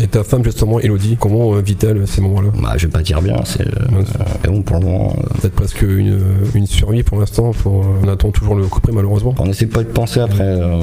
Et 0.02 0.06
ta 0.06 0.24
femme, 0.24 0.44
justement, 0.44 0.80
Elodie, 0.80 1.16
comment 1.18 1.52
vit-elle 1.60 2.06
ces 2.06 2.20
moments-là? 2.20 2.48
Bah, 2.62 2.74
je 2.76 2.86
vais 2.86 2.92
pas 2.92 3.02
dire 3.02 3.20
bien, 3.22 3.36
c'est, 3.44 3.66
euh, 3.66 4.02
bon, 4.48 4.62
pour 4.62 4.76
le 4.78 4.84
moment, 4.84 5.16
Peut-être 5.40 5.54
presque 5.54 5.82
une, 5.82 6.18
une 6.54 6.66
survie 6.66 7.02
pour 7.02 7.18
l'instant, 7.18 7.52
pour, 7.52 7.84
on 8.04 8.08
attend 8.08 8.30
toujours 8.30 8.54
le 8.54 8.64
coup 8.66 8.80
près, 8.80 8.92
malheureusement. 8.92 9.34
on 9.38 9.46
essaie 9.46 9.66
pas 9.66 9.82
de 9.82 9.88
penser 9.88 10.20
après. 10.20 10.42
euh, 10.44 10.80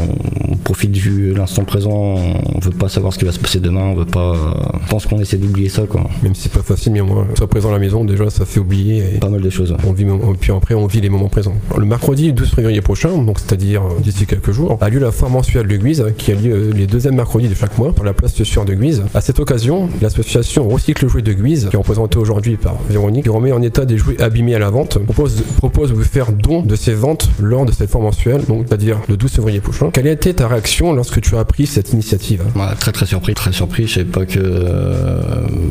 on 0.49 0.55
profite 0.55 0.91
du 0.91 1.33
l'instant 1.33 1.63
présent. 1.63 1.91
On 1.91 2.59
veut 2.59 2.71
pas 2.71 2.89
savoir 2.89 3.13
ce 3.13 3.19
qui 3.19 3.25
va 3.25 3.31
se 3.31 3.39
passer 3.39 3.59
demain. 3.59 3.81
On 3.81 3.95
veut 3.95 4.05
pas. 4.05 4.35
euh, 4.35 4.53
je 4.83 4.89
pense 4.89 5.05
qu'on 5.05 5.19
essaie 5.19 5.38
d'oublier 5.38 5.69
ça, 5.69 5.83
quoi. 5.83 6.03
Même 6.23 6.35
si 6.35 6.44
c'est 6.44 6.51
pas 6.51 6.61
facile, 6.61 6.94
mais 6.94 7.01
moins, 7.01 7.27
soit 7.35 7.47
présent 7.47 7.69
à 7.69 7.73
la 7.73 7.79
maison, 7.79 8.05
déjà, 8.05 8.29
ça 8.29 8.45
fait 8.45 8.59
oublier. 8.59 9.15
Et... 9.15 9.19
Pas 9.19 9.29
mal 9.29 9.41
de 9.41 9.49
choses. 9.49 9.71
ouais. 9.71 9.77
On 9.85 9.91
vit, 9.91 10.03
et 10.05 10.38
puis 10.39 10.51
après, 10.51 10.75
on 10.75 10.88
vit 10.88 11.01
les 11.01 11.09
moments 11.09 11.29
présents. 11.29 11.55
Le 11.77 11.85
mercredi 11.85 12.33
12 12.33 12.53
février 12.53 12.81
prochain, 12.81 13.17
donc 13.17 13.39
c'est-à-dire 13.39 13.83
euh, 13.83 13.99
d'ici 14.01 14.25
quelques 14.25 14.51
jours, 14.51 14.77
a 14.81 14.89
lieu 14.89 14.99
la 14.99 15.11
foire 15.11 15.31
mensuelle 15.31 15.67
de 15.67 15.75
Guise, 15.75 16.05
qui 16.17 16.31
a 16.31 16.35
lieu 16.35 16.53
euh, 16.53 16.73
les 16.73 16.88
deuxièmes 16.88 17.15
mercredis 17.15 17.47
de 17.47 17.55
chaque 17.55 17.77
mois, 17.77 17.91
pour 17.93 18.05
la 18.05 18.13
place 18.13 18.41
Sueur 18.43 18.65
de 18.65 18.73
Guise. 18.73 19.03
À 19.13 19.21
cette 19.21 19.39
occasion, 19.39 19.89
l'association 20.01 20.67
Recycle 20.67 21.07
Jouets 21.07 21.21
de 21.21 21.33
Guise, 21.33 21.67
qui 21.69 21.75
est 21.75 21.79
représentée 21.79 22.17
aujourd'hui 22.17 22.55
par 22.55 22.75
Véronique, 22.89 23.23
qui 23.23 23.29
remet 23.29 23.51
en 23.51 23.61
état 23.61 23.85
des 23.85 23.97
jouets 23.97 24.21
abîmés 24.21 24.55
à 24.55 24.59
la 24.59 24.69
vente, 24.69 25.00
propose, 25.00 25.43
propose 25.57 25.89
de 25.89 25.95
vous 25.95 26.03
faire 26.03 26.31
don 26.31 26.61
de 26.61 26.75
ces 26.75 26.93
ventes 26.93 27.29
lors 27.41 27.65
de 27.65 27.71
cette 27.71 27.89
foire 27.89 28.03
mensuelle, 28.03 28.41
donc 28.47 28.65
c'est-à-dire 28.67 29.00
le 29.09 29.17
12 29.17 29.31
février 29.31 29.59
prochain. 29.59 29.89
Quelle 29.91 30.07
ta 30.38 30.48
réaction 30.48 30.94
lorsque 30.94 31.19
tu 31.22 31.36
as 31.36 31.39
appris 31.39 31.66
cette 31.68 31.92
initiative? 31.94 32.44
Ouais, 32.56 32.63
très 32.80 32.92
très 32.92 33.06
surpris, 33.06 33.34
très 33.34 33.51
surpris. 33.51 33.88
Je 33.88 33.94
savais 33.95 34.06
pas 34.06 34.25
que 34.25 34.39
euh, 34.39 35.19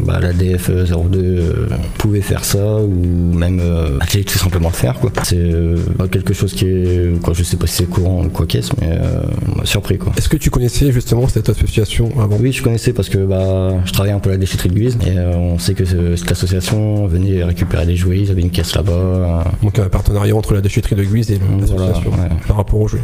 bah, 0.04 0.18
la 0.20 0.32
DF02 0.32 1.16
euh, 1.16 1.66
pouvait 1.98 2.20
faire 2.20 2.44
ça 2.44 2.76
ou 2.76 3.32
même 3.34 3.60
euh, 3.62 3.98
allait 4.00 4.24
tout 4.24 4.38
simplement 4.38 4.68
le 4.68 4.74
faire. 4.74 4.94
quoi. 4.98 5.10
C'est 5.22 5.36
euh, 5.38 5.76
pas 5.96 6.08
quelque 6.08 6.34
chose 6.34 6.52
qui 6.52 6.66
est, 6.66 7.22
quoi, 7.22 7.32
je 7.34 7.42
sais 7.42 7.56
pas 7.56 7.66
si 7.66 7.76
c'est 7.76 7.86
courant 7.90 8.24
ou 8.24 8.28
quoi 8.28 8.46
qu'est-ce, 8.46 8.72
mais 8.80 8.88
euh, 9.00 9.20
m'a 9.56 9.64
surpris 9.64 9.98
quoi. 9.98 10.12
Est-ce 10.16 10.28
que 10.28 10.36
tu 10.36 10.50
connaissais 10.50 10.92
justement 10.92 11.28
cette 11.28 11.48
association 11.48 12.10
avant? 12.20 12.36
Oui, 12.40 12.52
je 12.52 12.62
connaissais 12.62 12.92
parce 12.92 13.08
que 13.08 13.18
bah, 13.18 13.70
je 13.84 13.92
travaillais 13.92 14.14
un 14.14 14.18
peu 14.20 14.30
à 14.30 14.32
la 14.32 14.38
déchetterie 14.38 14.68
de 14.70 14.74
Guise 14.74 14.98
et 15.06 15.16
euh, 15.16 15.32
on 15.36 15.58
sait 15.58 15.74
que 15.74 15.84
ce- 15.84 16.16
cette 16.16 16.32
association 16.32 17.06
venait 17.06 17.44
récupérer 17.44 17.86
des 17.86 17.96
jouets, 17.96 18.20
ils 18.20 18.30
avaient 18.30 18.42
une 18.42 18.50
caisse 18.50 18.74
là-bas. 18.74 18.92
euh, 18.92 19.38
Donc 19.62 19.78
un 19.78 19.88
partenariat 19.88 20.34
entre 20.34 20.54
la 20.54 20.60
déchetterie 20.60 20.96
de 20.96 21.04
Guise 21.04 21.30
et 21.30 21.38
Voilà, 21.38 21.60
l'association 21.86 22.10
ouais. 22.10 22.28
par 22.48 22.56
rapport 22.56 22.80
aux 22.80 22.88
jouets. 22.88 23.00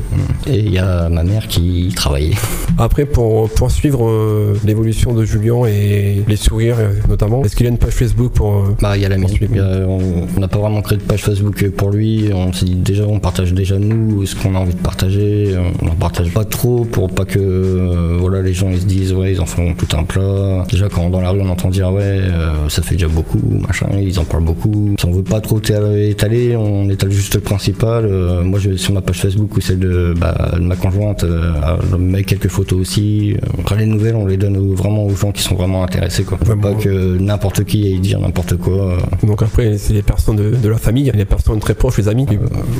et 0.47 0.59
il 0.59 0.73
y 0.73 0.79
a 0.79 1.09
ma 1.09 1.23
mère 1.23 1.47
qui 1.47 1.52
y 1.59 1.89
travaillait. 1.95 2.35
Après, 2.79 3.05
pour 3.05 3.51
poursuivre 3.51 4.09
euh, 4.09 4.55
l'évolution 4.65 5.13
de 5.13 5.25
Julien 5.25 5.67
et 5.67 6.23
les 6.27 6.37
sourires 6.37 6.77
euh, 6.79 6.93
notamment, 7.09 7.45
est-ce 7.45 7.57
qu'il 7.57 7.67
a 7.67 7.69
une 7.69 7.79
page 7.79 7.93
Facebook 7.95 8.33
pour... 8.33 8.53
euh, 8.55 8.77
Bah, 8.81 8.97
il 8.97 9.03
y 9.03 9.07
a 9.07 9.09
la 9.09 9.19
mienne. 9.19 9.31
Y 9.33 9.61
on 9.87 10.41
n'a 10.41 10.49
pas 10.49 10.59
vraiment 10.59 10.83
créé 10.83 10.99
de 10.99 11.03
page 11.03 11.23
Facebook 11.23 11.69
pour 11.71 11.91
lui. 11.91 12.31
On 12.35 12.53
s'est 12.53 12.65
dit 12.65 12.75
déjà, 12.75 13.05
on 13.07 13.19
partage 13.19 13.53
déjà 13.53 13.79
nous 13.79 14.25
ce 14.27 14.35
qu'on 14.35 14.55
a 14.55 14.59
envie 14.59 14.75
de 14.75 14.81
partager. 14.81 15.55
On 15.81 15.87
n'en 15.87 15.95
partage 15.95 16.31
pas 16.33 16.45
trop 16.45 16.85
pour 16.85 17.11
pas 17.11 17.25
que 17.25 17.39
euh, 17.39 18.17
voilà, 18.19 18.43
les 18.43 18.53
gens 18.53 18.71
ils 18.71 18.81
se 18.81 18.87
disent 18.87 19.13
ouais, 19.13 19.33
ils 19.33 19.41
en 19.41 19.47
font 19.47 19.75
tout 19.75 19.97
un 19.97 20.05
plat. 20.05 20.65
Déjà, 20.71 20.89
quand 20.89 21.11
dans 21.11 21.21
la 21.21 21.31
rue 21.31 21.41
on 21.41 21.49
entend 21.49 21.69
dire 21.69 21.93
ouais, 21.93 22.03
euh, 22.03 22.69
ça 22.69 22.83
fait 22.83 22.95
déjà 22.95 23.09
beaucoup, 23.09 23.41
machin, 23.67 23.87
ils 24.01 24.19
en 24.19 24.25
parlent 24.25 24.45
beaucoup. 24.45 24.95
Si 24.99 25.05
on 25.07 25.13
veut 25.13 25.23
pas 25.23 25.41
trop 25.41 25.61
étaler, 25.61 26.57
on 26.57 26.89
étale 26.89 27.11
juste 27.11 27.35
le 27.35 27.41
principal. 27.41 28.07
Euh, 28.07 28.43
moi, 28.43 28.59
je, 28.59 28.77
sur 28.77 28.93
ma 28.93 29.01
page 29.03 29.21
Facebook 29.21 29.57
ou 29.57 29.61
celle 29.61 29.79
de, 29.79 30.15
bah, 30.19 30.53
de 30.55 30.61
ma 30.61 30.77
conjointe, 30.77 31.25
euh, 31.43 31.77
je 31.91 31.97
mets 31.97 32.25
quelques 32.25 32.49
photos 32.49 32.81
aussi. 32.81 33.37
Après, 33.61 33.77
les 33.77 33.87
nouvelles, 33.87 34.15
on 34.17 34.27
les 34.27 34.37
donne 34.37 34.57
aux- 34.57 34.75
vraiment 34.75 35.05
aux 35.07 35.15
gens 35.15 35.33
qui 35.33 35.43
sont 35.43 35.55
vraiment 35.55 35.83
intéressés. 35.85 36.25
Quoi. 36.25 36.39
Faut. 36.45 36.57
Pas 36.57 36.75
que 36.75 37.19
n'importe 37.19 37.65
qui 37.65 37.87
aille 37.87 37.99
dire 38.01 38.21
n'importe 38.21 38.57
quoi. 38.57 38.73
euh, 38.93 38.97
Donc 39.27 39.43
après, 39.43 39.79
c'est 39.79 39.95
les 39.95 40.03
personnes 40.03 40.37
de, 40.37 40.51
de 40.51 40.69
la 40.69 40.79
famille, 40.79 41.11
les 41.15 41.25
personnes 41.25 41.59
très 41.61 41.75
proches, 41.75 41.99
les 41.99 42.09
amis, 42.09 42.27
qui, 42.27 42.39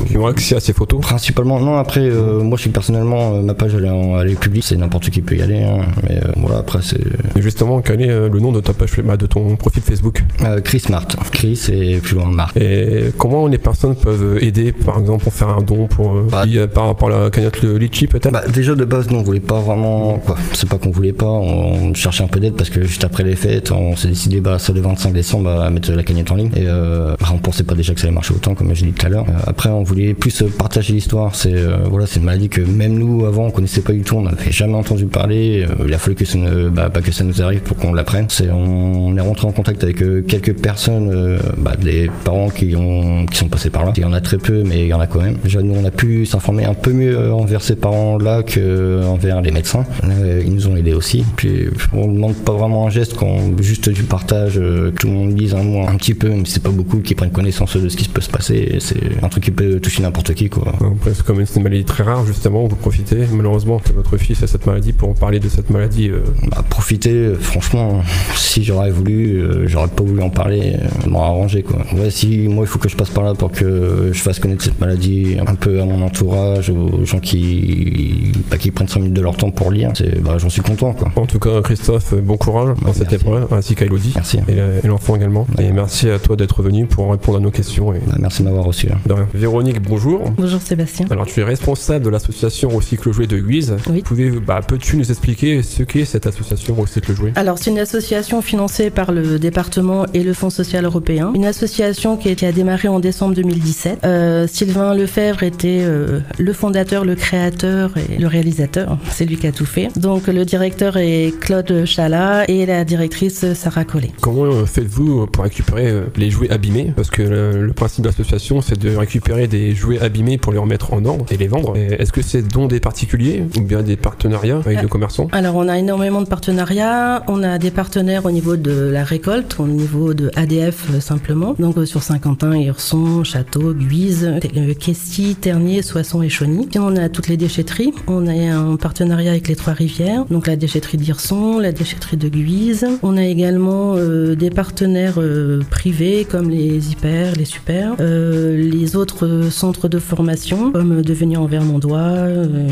qui 0.09 0.17
ont 0.17 0.27
accès 0.27 0.57
à 0.57 0.61
ces 0.61 0.73
photos. 0.73 1.01
Principalement, 1.01 1.59
non, 1.61 1.77
après, 1.79 2.01
euh, 2.03 2.41
moi 2.43 2.57
je 2.57 2.63
suis 2.63 2.71
personnellement, 2.71 3.35
euh, 3.35 3.43
ma 3.43 3.55
page 3.55 3.73
elle 3.77 3.85
est, 3.87 3.91
en- 3.91 4.21
elle 4.21 4.31
est 4.31 4.39
publique, 4.39 4.65
c'est 4.65 4.77
n'importe 4.77 5.11
qui 5.11 5.21
peut 5.23 5.37
y 5.37 5.43
aller, 5.43 5.63
hein, 5.63 5.81
mais 6.09 6.17
euh, 6.19 6.33
voilà, 6.37 6.59
après 6.59 6.79
c'est 6.83 7.01
Et 7.37 7.43
justement, 7.43 7.81
quel 7.81 8.01
est 8.03 8.11
euh, 8.11 8.29
le 8.29 8.41
nom 8.41 8.53
de 8.53 8.61
ta 8.61 8.73
page, 8.73 8.91
bah, 9.05 9.17
de 9.17 9.27
ton 9.27 9.57
profil 9.57 9.83
Facebook? 9.83 10.23
Euh, 10.45 10.61
Chris 10.61 10.85
Mart. 10.91 11.17
Chris 11.33 11.61
et 11.73 11.97
plus 11.99 12.17
loin 12.17 12.27
Mart. 12.27 12.57
Et 12.57 13.07
comment 13.19 13.47
les 13.47 13.59
personnes 13.59 13.97
peuvent 13.97 14.39
aider, 14.43 14.73
par 14.73 14.99
exemple, 14.99 15.25
pour 15.25 15.33
faire 15.33 15.49
un 15.49 15.63
don 15.63 15.87
pour 15.87 16.13
euh, 16.17 16.27
Bah. 16.31 16.45
euh, 16.47 16.67
par 16.67 16.87
rapport 16.87 17.11
à 17.11 17.25
la 17.25 17.31
cagnotte 17.31 17.63
Litchi, 17.63 18.07
peut-être? 18.07 18.33
Bah, 18.33 18.43
déjà 18.53 18.75
de 18.75 18.85
base, 18.85 19.11
nous 19.11 19.19
on 19.19 19.23
voulait 19.23 19.41
pas 19.41 19.61
vraiment, 19.61 20.19
quoi, 20.19 20.37
c'est 20.53 20.69
pas 20.69 20.79
qu'on 20.79 20.91
voulait 20.91 21.13
pas, 21.13 21.27
on, 21.27 21.95
cherchait 21.95 22.23
un 22.23 22.29
peu 22.29 22.41
d'aide 22.41 22.55
parce 22.55 22.71
que 22.71 22.83
juste 22.83 23.05
après 23.05 23.25
les 23.25 23.37
fêtes, 23.37 23.73
on 23.73 23.97
s'est 23.97 24.09
décidé, 24.09 24.41
bah, 24.41 24.59
ça 24.59 24.73
le 24.73 24.81
25 24.81 25.13
décembre, 25.13 25.51
à 25.51 25.71
mettre 25.71 25.93
la 25.93 26.03
cagnotte 26.03 26.31
en 26.31 26.37
ligne 26.37 26.51
et 26.55 26.67
euh, 26.67 27.15
bah, 27.19 27.29
on 27.33 27.39
pensait 27.39 27.65
pas 27.65 27.75
déjà 27.75 27.95
que 27.95 28.01
ça 28.01 28.07
allait 28.07 28.15
marcher 28.15 28.35
autant, 28.35 28.55
comme 28.55 28.75
j'ai 28.75 28.87
dit 28.87 28.93
tout 28.93 29.07
à 29.07 29.09
l'heure. 29.09 29.27
Euh, 29.29 29.33
après, 29.47 29.71
on 29.71 29.83
voulait 29.83 30.15
plus 30.15 30.43
euh, 30.43 30.49
partager 30.57 30.93
l'histoire, 30.93 31.35
c'est 31.35 31.55
euh, 31.55 31.79
voilà, 31.89 32.07
c'est 32.07 32.21
une 32.21 32.27
maladie 32.27 32.49
que 32.49 32.61
même 32.61 32.99
nous 32.99 33.25
avant 33.27 33.47
on 33.47 33.51
connaissait 33.51 33.81
pas 33.81 33.93
du 33.93 34.03
tout, 34.03 34.17
on 34.17 34.23
n'avait 34.23 34.53
jamais 34.53 34.75
entendu 34.75 35.07
parler, 35.07 35.67
Euh, 35.69 35.85
il 35.87 35.95
a 35.95 35.99
fallu 35.99 36.15
que 36.15 36.25
ça 36.25 36.39
ne, 36.39 36.69
bah, 36.69 36.91
que 36.91 37.13
ça 37.13 37.25
nous 37.25 37.43
arrive 37.43 37.61
pour 37.61 37.77
qu'on 37.77 37.93
l'apprenne. 37.93 38.27
On, 38.53 39.17
est 39.17 39.21
rentré 39.21 39.47
en 39.47 39.53
contact 39.53 39.83
avec 39.85 39.99
quelques 40.27 40.55
personnes, 40.55 41.39
bah, 41.59 41.73
des 41.79 42.11
parents 42.25 42.49
qui 42.49 42.75
ont, 42.77 43.27
qui 43.27 43.37
sont 43.39 43.49
passés 43.49 43.71
par 43.71 43.85
là. 43.85 43.93
Il 43.97 44.03
y 44.03 44.07
en 44.07 44.13
a 44.13 44.21
très 44.21 44.39
peu, 44.39 44.63
mais 44.65 44.83
il 44.83 44.87
y 44.87 44.95
en 44.95 45.01
a 45.01 45.07
quand 45.07 45.21
même. 45.21 45.37
Déjà, 45.43 45.63
nous, 45.63 45.75
on 45.75 45.85
a 45.85 45.91
pu 45.91 46.25
s'informer 46.27 46.65
un 46.65 46.75
peu 46.75 46.93
mieux 46.93 47.33
envers 47.33 47.63
ces 47.63 47.77
parents-là 47.77 48.42
qu'envers 48.43 49.41
les 49.41 49.51
médecins. 49.51 49.85
Euh, 50.05 50.43
ils 50.45 50.53
nous 50.53 50.67
ont 50.69 50.77
aidés 50.77 50.95
aussi. 50.95 51.25
Puis, 51.37 51.67
on 51.93 52.09
ne 52.09 52.15
demande 52.15 52.35
pas 52.37 52.53
vraiment 52.53 52.87
un 52.87 52.91
geste, 52.91 53.15
quand 53.15 53.39
juste 53.61 53.89
du 53.89 54.03
partage, 54.03 54.55
euh, 54.59 54.91
que 54.91 54.97
tout 54.97 55.07
le 55.09 55.13
monde 55.13 55.39
lise 55.39 55.55
un 55.55 55.63
mot 55.63 55.87
un 55.87 55.97
petit 55.97 56.15
peu, 56.15 56.29
mais 56.29 56.43
c'est 56.47 56.63
pas 56.63 56.71
beaucoup 56.71 56.99
qui 56.99 57.15
prennent 57.15 57.31
connaissance 57.31 57.77
de 57.77 57.89
ce 57.89 57.97
qui 57.97 58.09
peut 58.09 58.21
se 58.21 58.31
passer. 58.31 58.77
C'est 58.81 59.23
un 59.23 59.29
truc 59.29 59.45
qui 59.45 59.51
peut 59.51 59.81
toucher 59.81 60.03
n'importe 60.03 60.35
qui, 60.35 60.49
quoi. 60.49 60.73
Après, 60.81 61.13
c'est 61.15 61.25
comme 61.25 61.45
c'est 61.45 61.57
une 61.57 61.63
maladie 61.65 61.85
très 61.85 62.03
rare, 62.05 62.25
justement, 62.27 62.67
vous 62.67 62.77
profitez 62.77 63.19
malheureusement 63.33 63.79
que 63.79 63.93
votre 63.93 64.17
fils 64.17 64.43
a 64.43 64.47
cette 64.47 64.67
maladie 64.67 64.93
pour 64.93 65.15
parler 65.15 65.41
de 65.41 65.49
cette 65.49 65.71
maladie. 65.71 66.09
euh, 66.11 66.21
Bah, 66.51 66.63
profiter, 66.69 67.11
euh, 67.13 67.35
franchement, 67.35 68.03
si 68.35 68.65
j'aurais 68.65 68.91
voulu, 68.91 69.37
euh, 69.41 69.67
j'aurais 69.69 69.89
pas 69.89 70.03
voulu 70.03 70.23
en 70.23 70.31
parler, 70.31 70.75
euh, 70.75 71.09
m'en 71.09 71.23
arranger 71.23 71.63
quoi. 71.63 71.85
Ouais, 71.95 72.11
si 72.11 72.49
moi 72.49 72.65
il 72.65 72.69
faut 72.69 72.79
que 72.79 72.89
je 72.89 72.97
passe 72.97 73.11
par 73.11 73.25
là 73.25 73.35
pour 73.35 73.51
que 73.53 74.11
je 74.13 74.21
fasse 74.21 74.39
connaître 74.39 74.63
cette 74.65 74.81
maladie 74.81 75.37
un 75.47 75.55
peu 75.55 75.81
à 75.81 75.85
mon 75.85 76.03
entourage, 76.03 76.71
aux 76.71 77.05
gens 77.05 77.21
qui 77.21 78.32
bah, 78.51 78.59
qui 78.59 78.71
prennent 78.71 78.89
5 78.89 79.01
minutes 79.01 79.15
de 79.15 79.23
leur 79.23 79.37
temps 79.37 79.51
pour 79.51 79.71
lire, 79.71 79.93
bah, 80.23 80.39
j'en 80.39 80.51
suis 80.51 80.63
content. 80.63 80.93
Quoi. 80.93 81.11
En 81.17 81.27
tout 81.27 81.39
cas, 81.39 81.61
Christophe, 81.63 82.15
bon 82.15 82.37
courage 82.37 82.77
dans 82.85 82.93
cette 82.93 83.13
épreuve, 83.13 83.47
ainsi 83.53 83.75
qu'à 83.75 83.87
Elodie. 83.87 84.13
Merci. 84.15 84.39
Et 84.49 84.87
l'enfant 84.87 85.17
également. 85.17 85.47
Et 85.59 85.73
merci 85.73 86.11
à 86.11 86.19
toi 86.19 86.37
d'être 86.37 86.63
venu 86.63 86.87
pour 86.87 87.11
répondre 87.11 87.39
à 87.39 87.41
nos 87.41 87.51
questions. 87.51 87.93
Et... 87.93 87.99
Bah, 88.07 88.17
merci 88.19 88.43
de 88.43 88.49
m'avoir 88.49 88.65
reçu. 88.65 88.89
De 89.07 89.13
rien. 89.13 89.29
Véronique, 89.35 89.81
bonjour. 89.83 90.31
Bonjour 90.37 90.61
Sébastien. 90.61 91.07
Alors 91.11 91.27
tu 91.27 91.41
es 91.41 91.45
responsable 91.45 92.05
de 92.05 92.11
l'association 92.11 92.69
Recycle 92.71 93.13
Jouet 93.13 93.27
de 93.27 93.39
Guise. 93.39 93.77
Oui. 93.89 94.03
Bah, 94.47 94.61
peux-tu 94.67 94.97
nous 94.97 95.11
expliquer 95.11 95.63
ce 95.63 95.83
qu'est 95.83 96.05
cette 96.05 96.27
association 96.27 96.75
Recycle 96.75 97.15
Jouet 97.15 97.33
Alors 97.37 97.59
c'est 97.59 97.71
une 97.71 97.79
association 97.79 98.43
financée 98.43 98.91
par 98.91 99.13
le 99.13 99.39
département 99.39 100.07
et 100.15 100.23
le 100.23 100.35
Fonds 100.35 100.51
social 100.51 100.85
européen. 100.85 101.33
Une 101.35 101.45
association 101.45 102.17
qui 102.17 102.45
a, 102.45 102.53
démarré 102.53 102.89
en 102.89 103.01
décembre 103.01 103.35
2017. 103.35 104.01
Euh, 104.05 104.47
Sylvain 104.47 104.95
Lefebvre 104.95 105.43
était 105.43 105.81
euh, 105.83 106.21
le 106.39 106.53
fondateur, 106.53 107.05
le 107.05 107.15
créateur 107.15 107.93
le 108.19 108.27
réalisateur. 108.27 108.99
C'est 109.11 109.25
lui 109.25 109.37
qui 109.37 109.47
a 109.47 109.53
tout 109.53 109.67
fait. 109.67 109.89
Donc 109.99 110.27
le 110.27 110.45
directeur 110.45 110.97
est 110.97 111.33
Claude 111.41 111.85
Chalat 111.85 112.45
et 112.49 112.67
la 112.67 112.85
directrice 112.85 113.53
Sarah 113.55 113.85
Collet. 113.85 114.11
Comment 114.21 114.45
euh, 114.45 114.67
faites-vous 114.67 115.27
pour 115.27 115.45
récupérer 115.45 115.93
les 116.17 116.31
jouets 116.31 116.51
abîmés? 116.51 116.93
Parce 116.95 117.11
que 117.11 117.23
le, 117.23 117.73
principe 117.73 118.05
de 118.05 118.09
l'association, 118.09 118.61
c'est 118.61 118.79
de 118.79 118.95
récupérer 118.95 119.47
des 119.47 119.75
jouets 119.75 120.01
abîmés 120.01 120.39
pour 120.39 120.53
les 120.53 120.59
remettre 120.59 120.93
en 120.93 121.05
ordre 121.05 121.27
et 121.31 121.37
les 121.37 121.49
vendre. 121.49 121.77
Est-ce 121.77 122.13
que 122.13 122.23
c'est 122.23 122.43
don 122.43 122.67
des 122.67 122.81
particuliers 122.81 123.45
ou 123.57 123.63
bien 123.63 123.83
des 123.83 123.97
partenariats 123.97 124.59
avec 124.59 124.81
des 124.81 124.89
commerçants? 124.89 125.29
Alors 125.33 125.57
on 125.57 125.69
a 125.69 125.79
énormément 125.79 126.23
de 126.23 126.29
partenariats. 126.29 127.23
On 127.29 127.43
a 127.43 127.59
des 127.59 127.71
partenaires 127.71 128.25
au 128.27 128.31
niveau 128.31 128.57
de 128.57 128.91
la 128.91 129.05
récolte, 129.05 129.57
au 129.59 129.67
niveau 129.67 130.15
de 130.15 130.31
ADF 130.37 130.99
simplement. 131.01 131.55
Donc 131.59 131.77
sur 131.87 132.03
Saint-Quentin, 132.03 132.57
Hirson, 132.57 133.25
Château, 133.25 133.75
Guise, 133.75 134.33
Questy, 134.79 135.35
Ternier, 135.35 135.83
Soissons 135.83 136.23
et 136.23 136.29
Chauny. 136.29 136.67
Puis 136.67 136.79
on 136.79 136.97
a 136.97 137.09
toutes 137.09 137.29
les 137.29 137.37
déchetteries. 137.37 137.93
On 138.09 138.27
a 138.27 138.33
un 138.33 138.77
partenariat 138.77 139.31
avec 139.31 139.47
les 139.47 139.55
Trois 139.55 139.75
Rivières, 139.75 140.25
donc 140.25 140.49
la 140.49 140.57
déchetterie 140.57 140.97
d'Hirson, 140.97 141.59
la 141.59 141.71
déchetterie 141.71 142.17
de 142.17 142.29
Guise. 142.29 142.87
On 143.03 143.17
a 143.17 143.25
également 143.25 143.95
euh, 143.97 144.35
des 144.35 144.51
partenaires 144.51 145.15
euh, 145.19 145.61
privés 145.71 146.27
comme 146.29 146.51
les 146.51 146.91
Hyper, 146.91 147.35
les 147.37 147.45
Super, 147.45 147.95
euh, 148.01 148.57
les 148.57 148.97
autres 148.97 149.49
centres 149.51 149.89
de 149.89 150.01
formation 150.01 150.73
comme 150.73 151.03
Devenir 151.03 151.43
en 151.43 151.47
Vermondois, 151.47 152.27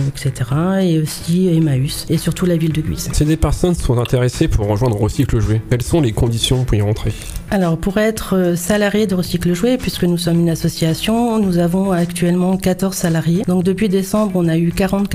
etc. 0.08 0.50
Et 0.82 0.98
aussi 0.98 1.48
Emmaüs 1.48 2.06
et 2.08 2.18
surtout 2.18 2.46
la 2.46 2.56
ville 2.56 2.72
de 2.72 2.80
Guise. 2.80 3.08
Si 3.12 3.24
des 3.24 3.36
personnes 3.36 3.74
sont 3.74 3.98
intéressées 3.98 4.48
pour 4.48 4.66
rejoindre 4.66 5.00
Recycle 5.00 5.40
Jouet, 5.40 5.62
quelles 5.70 5.82
sont 5.82 6.00
les 6.00 6.12
conditions 6.12 6.64
pour 6.64 6.74
y 6.74 6.80
rentrer? 6.80 7.12
Alors, 7.52 7.78
pour 7.78 7.98
être 7.98 8.54
salarié 8.56 9.08
de 9.08 9.14
Recycle 9.16 9.54
Jouet, 9.54 9.76
puisque 9.76 10.04
nous 10.04 10.18
sommes 10.18 10.40
une 10.40 10.50
association, 10.50 11.38
nous 11.40 11.58
avons 11.58 11.90
actuellement 11.90 12.56
14 12.56 12.94
salariés. 12.94 13.42
Donc, 13.48 13.64
depuis 13.64 13.88
décembre, 13.88 14.32
on 14.36 14.46
a 14.46 14.56
eu 14.56 14.70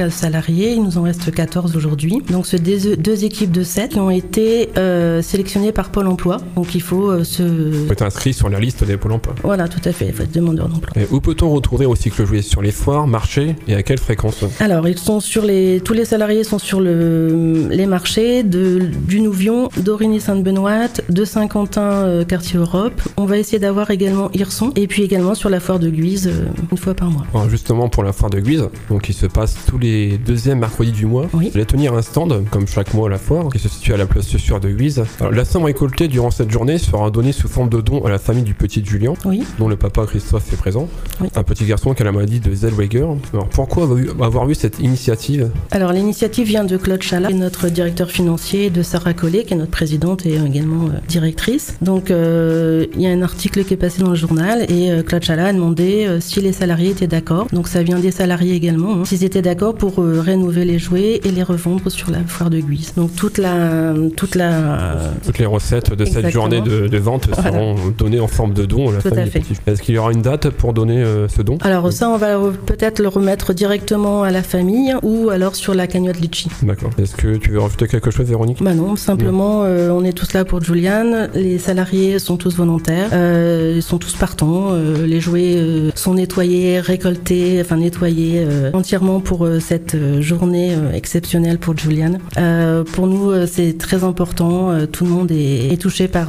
40 0.06 0.12
salariés. 0.12 0.74
Il 0.74 0.84
nous 0.84 0.98
en 0.98 1.04
reste 1.04 1.32
14 1.32 1.76
aujourd'hui. 1.76 2.22
Donc, 2.30 2.46
ce 2.46 2.58
deux, 2.58 2.96
deux, 2.96 3.24
équipes 3.26 3.52
de 3.52 3.64
7 3.64 3.92
qui 3.92 4.00
ont 4.00 4.10
été 4.10 4.70
euh, 4.78 5.22
sélectionnées 5.22 5.72
par 5.72 5.90
Pôle 5.90 6.08
emploi. 6.08 6.38
Donc, 6.56 6.76
il 6.76 6.82
faut 6.82 7.10
euh, 7.10 7.24
se. 7.24 7.44
Il 7.44 7.88
faut 7.88 7.94
être 7.94 8.02
inscrit 8.02 8.34
sur 8.34 8.50
la 8.50 8.60
liste 8.60 8.84
des 8.84 8.98
Pôle 8.98 9.14
emploi. 9.14 9.36
Voilà, 9.44 9.68
tout 9.68 9.82
à 9.86 9.92
fait. 9.92 10.08
Il 10.08 10.14
faut 10.14 10.24
être 10.24 10.34
demandeur 10.34 10.70
d'emploi. 10.70 11.02
Et 11.02 11.08
où 11.12 11.20
peut-on 11.20 11.50
retrouver 11.50 11.86
Recycle 11.86 12.26
Jouet 12.26 12.42
Sur 12.42 12.62
les 12.62 12.72
foires, 12.72 13.08
marchés 13.08 13.56
et 13.68 13.76
à 13.76 13.84
quelle 13.84 14.00
fréquence? 14.00 14.44
Alors, 14.60 14.88
ils 14.88 14.98
sont 15.00 15.20
sur 15.20 15.44
les. 15.44 15.82
Tous 15.84 15.94
les 15.94 16.06
salariés 16.06 16.44
sont 16.44 16.60
sur 16.60 16.82
le... 16.82 17.68
les 17.70 17.86
marchés 17.86 18.44
de... 18.44 18.90
du 19.08 19.22
Nouvion, 19.22 19.70
d'Origny-Sainte-Benoît, 19.78 20.88
de 21.10 21.26
Saint-Quentin, 21.26 21.82
euh, 21.82 22.26
quartier 22.26 22.60
Europe. 22.60 23.02
On 23.18 23.26
va 23.26 23.38
essayer 23.38 23.60
d'avoir 23.60 23.92
également 23.92 24.30
Hirson 24.34 24.72
et 24.76 24.88
puis 24.88 25.04
également 25.04 25.36
sur 25.36 25.50
la 25.50 25.60
foire 25.60 25.80
de 25.80 25.90
Guise 25.90 26.28
euh, 26.28 26.46
une 26.72 26.78
fois 26.78 26.94
par 26.94 27.10
mois. 27.10 27.26
Alors 27.34 27.50
justement 27.50 27.90
pour 27.90 28.04
la 28.04 28.14
foire 28.14 28.30
de 28.30 28.40
Guise, 28.40 28.68
donc 28.90 29.04
qui 29.04 29.14
se 29.14 29.26
passe 29.26 29.56
tous 29.68 29.78
les 29.78 29.95
deuxièmes 30.18 30.60
mercredis 30.60 30.92
du 30.92 31.06
mois, 31.06 31.28
oui. 31.34 31.50
vous 31.50 31.58
allez 31.58 31.66
tenir 31.66 31.94
un 31.94 32.02
stand 32.02 32.46
comme 32.50 32.68
chaque 32.68 32.94
mois 32.94 33.08
à 33.08 33.12
la 33.12 33.18
foire 33.18 33.50
qui 33.52 33.60
se 33.60 33.70
situe 33.70 33.94
à 33.94 33.98
la 33.98 34.06
place 34.06 34.26
Sûre 34.26 34.60
de 34.60 34.70
Guise. 34.70 35.04
Alors, 35.20 35.32
la 35.32 35.46
somme 35.46 35.64
récoltée 35.64 36.08
durant 36.08 36.32
cette 36.32 36.52
journée 36.52 36.78
sera 36.78 37.10
donnée 37.10 37.32
sous 37.32 37.48
forme 37.48 37.70
de 37.70 37.82
don 37.82 38.04
à 38.06 38.10
la 38.10 38.20
famille 38.20 38.44
du 38.44 38.54
petit 38.54 38.84
Julien, 38.84 39.14
oui. 39.26 39.44
dont 39.60 39.68
le 39.68 39.76
papa 39.76 40.06
Christophe 40.06 40.52
est 40.54 40.58
présent, 40.58 40.88
oui. 41.22 41.30
un 41.36 41.44
petit 41.44 41.66
garçon 41.66 41.94
qui 41.94 42.02
a 42.02 42.06
la 42.06 42.12
maladie 42.12 42.40
de 42.40 42.54
Zellweger. 42.54 43.08
Alors 43.34 43.50
pourquoi 43.50 43.88
avoir 44.22 44.50
eu 44.50 44.56
cette 44.56 44.80
initiative? 44.80 45.52
Alors 45.72 45.92
l'initiative 45.94 46.48
vient 46.48 46.64
de 46.64 46.78
Claude 46.78 47.02
Chalat, 47.02 47.30
qui 47.30 47.36
est 47.36 47.38
notre 47.38 47.70
directeur 47.70 48.10
financier, 48.10 48.70
de 48.70 48.82
Sarah 48.82 49.14
Collet, 49.14 49.44
qui 49.44 49.54
est 49.54 49.58
notre 49.58 49.72
présidente 49.72 50.26
et 50.26 50.36
également 50.36 50.86
euh, 50.86 51.00
directrice. 51.08 51.76
Donc 51.82 52.12
euh, 52.12 52.86
il 52.96 53.02
y 53.02 53.08
a 53.08 53.12
un 53.12 53.22
article 53.22 53.64
qui 53.64 53.74
est 53.74 53.78
passé 53.78 54.02
dans 54.02 54.10
le 54.10 54.16
journal 54.16 54.66
et 54.70 54.92
euh, 54.92 55.04
Claude 55.04 55.24
Chalat 55.24 55.48
a 55.48 55.54
demandé 55.54 56.08
si 56.20 56.42
les 56.42 56.54
salariés 56.54 56.92
étaient 56.92 57.08
d'accord. 57.08 57.48
Donc 57.54 57.68
ça 57.68 57.84
vient 57.84 58.00
des 58.00 58.12
salariés 58.12 58.56
également, 58.56 59.02
hein, 59.02 59.06
s'ils 59.06 59.24
étaient 59.24 59.42
d'accord 59.42 59.76
pour 59.76 59.85
euh, 60.00 60.22
rénover 60.22 60.66
les 60.66 60.80
jouets 60.80 61.22
et 61.24 61.32
les 61.32 61.44
revendre 61.44 61.90
sur 61.90 62.12
la 62.12 62.20
foire 62.26 62.50
de 62.50 62.60
Guise. 62.60 62.94
Donc 62.96 63.16
toute 63.16 63.38
la, 63.38 63.94
toute 64.18 64.36
la, 64.36 64.98
toutes 65.26 65.38
les 65.38 65.46
recettes 65.46 65.94
de 65.94 66.06
cette 66.06 66.30
journée 66.30 66.62
de, 66.62 66.88
de 66.88 66.98
vente 66.98 67.28
Voilà. 67.32 67.52
seront 67.52 67.76
données 67.98 68.20
en 68.20 68.28
forme 68.28 68.54
de 68.54 68.66
don 68.66 68.90
à 68.90 68.94
la 68.94 69.02
Tout 69.02 69.08
à 69.10 69.26
fait. 69.26 69.42
Est-ce 69.68 69.82
qu'il 69.82 69.96
y 69.96 69.98
aura 69.98 70.12
une 70.12 70.22
date 70.22 70.50
pour 70.50 70.74
donner 70.74 71.02
euh, 71.04 71.28
ce 71.28 71.42
don? 71.42 71.58
Alors 71.62 71.92
ça, 71.92 72.10
on 72.10 72.18
va 72.18 72.38
peut-être 72.66 73.00
le 73.00 73.08
remettre 73.08 73.54
directement 73.54 74.24
à 74.24 74.32
la 74.32 74.44
famille 74.44 74.94
ou 75.04 75.30
alors 75.30 75.56
sur 75.56 75.74
la 75.74 75.88
cagnotte 75.88 76.20
Litchi. 76.20 76.50
D'accord. 76.64 76.90
Est-ce 76.98 77.16
que 77.16 77.36
tu 77.38 77.52
veux 77.52 77.60
rajouter 77.60 77.88
quelque 77.88 78.12
chose, 78.12 78.28
Véronique? 78.28 78.62
Bah 78.64 78.74
non, 78.74 78.96
simplement, 78.96 79.64
euh, 79.64 79.90
on 79.90 80.04
est 80.04 80.14
tous 80.14 80.34
là 80.34 80.46
pour 80.46 80.62
Juliane. 80.64 81.30
Les 81.34 81.58
salariés 81.60 82.20
sont 82.20 82.38
tous 82.38 82.56
volontaires, 82.56 83.10
euh, 83.14 83.74
ils 83.76 83.84
sont 83.84 83.98
tous 83.98 84.14
partants. 84.16 84.74
les 85.06 85.20
jouets 85.22 85.92
sont 85.96 86.14
nettoyés, 86.16 86.80
récoltés, 86.80 87.60
enfin 87.62 87.78
nettoyés 87.78 88.46
entièrement 88.74 89.20
pour 89.20 89.46
euh, 89.46 89.60
cette 89.76 89.96
euh, 89.96 90.22
journée 90.22 90.74
euh, 90.74 90.94
exceptionnelle 90.94 91.58
pour 91.58 91.78
Juliane. 91.78 92.20
Euh, 92.38 92.86
pour 92.86 93.08
nous, 93.08 93.46
c'est 93.46 93.78
très 93.78 94.04
important. 94.06 94.86
tout 94.88 95.04
le 95.04 95.10
monde 95.10 95.32
est, 95.32 95.74
est 95.74 95.78
touché 95.82 96.08
par 96.08 96.28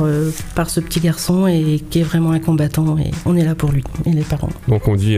par 0.55 0.69
ce 0.71 0.81
petit 0.81 1.01
garçon 1.01 1.47
et 1.47 1.81
qui 1.91 2.01
est 2.01 2.03
vraiment 2.03 2.33
un 2.33 2.41
combattant. 2.41 2.99
Et 2.99 3.11
on 3.25 3.37
est 3.37 3.45
là 3.45 3.55
pour 3.55 3.71
lui 3.71 3.85
et 4.05 4.11
les 4.11 4.23
parents. 4.23 4.49
Donc 4.69 4.89
on 4.89 4.97
dit 4.97 5.17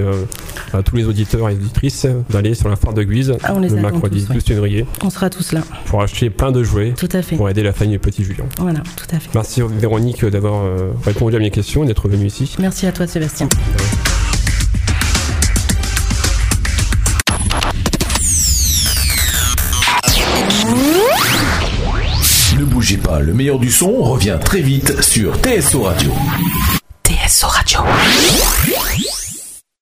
à 0.72 0.82
tous 0.82 0.96
les 0.96 1.04
auditeurs 1.06 1.48
et 1.48 1.54
auditrices 1.54 2.06
d'aller 2.30 2.54
sur 2.54 2.68
la 2.68 2.76
foire 2.76 2.92
de 2.94 3.02
Guise 3.02 3.34
Ah, 3.42 3.54
le 3.58 3.68
mercredi 3.76 4.24
tous, 4.26 4.34
12 4.34 4.44
février 4.44 4.86
On 5.02 5.10
sera 5.10 5.30
tous 5.30 5.52
là. 5.52 5.60
pour 5.86 6.02
acheter 6.02 6.30
plein 6.30 6.52
de 6.52 6.62
jouets 6.62 6.92
Tout 6.96 7.08
à 7.12 7.22
fait. 7.22 7.36
pour 7.36 7.48
aider 7.48 7.62
la 7.62 7.72
famille 7.72 7.94
du 7.94 7.98
petit 7.98 8.24
Julien. 8.24 8.44
Voilà, 8.58 8.80
tout 8.96 9.06
à 9.14 9.18
fait. 9.18 9.30
Merci 9.34 9.62
Véronique 9.78 10.24
d'avoir 10.24 10.64
répondu 11.04 11.36
à 11.36 11.38
mes 11.38 11.50
questions 11.50 11.84
et 11.84 11.86
d'être 11.86 12.08
venue 12.08 12.26
ici. 12.26 12.54
Merci 12.58 12.86
à 12.86 12.92
toi, 12.92 13.06
Sébastien. 13.06 13.48
Le 23.16 23.32
meilleur 23.32 23.58
du 23.58 23.70
son 23.70 24.02
revient 24.02 24.38
très 24.44 24.60
vite 24.60 25.02
sur 25.02 25.36
TSO 25.36 25.82
Radio. 25.82 26.12
TSO 27.04 27.46
Radio. 27.48 27.80